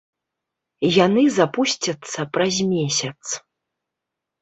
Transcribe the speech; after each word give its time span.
Яны 1.05 1.23
запусцяцца 1.37 2.19
праз 2.39 2.55
месяц. 2.73 3.15